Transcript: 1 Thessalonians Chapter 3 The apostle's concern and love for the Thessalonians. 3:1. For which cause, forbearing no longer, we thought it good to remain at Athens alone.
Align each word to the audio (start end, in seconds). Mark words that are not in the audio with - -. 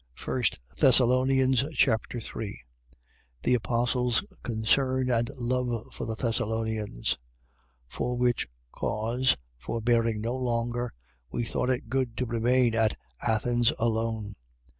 1 0.25 0.41
Thessalonians 0.79 1.63
Chapter 1.75 2.19
3 2.19 2.59
The 3.43 3.53
apostle's 3.53 4.25
concern 4.41 5.11
and 5.11 5.29
love 5.37 5.89
for 5.93 6.05
the 6.07 6.15
Thessalonians. 6.15 7.19
3:1. 7.87 7.87
For 7.87 8.17
which 8.17 8.47
cause, 8.71 9.37
forbearing 9.59 10.19
no 10.19 10.35
longer, 10.35 10.91
we 11.29 11.45
thought 11.45 11.69
it 11.69 11.87
good 11.87 12.17
to 12.17 12.25
remain 12.25 12.73
at 12.73 12.97
Athens 13.21 13.71
alone. 13.77 14.33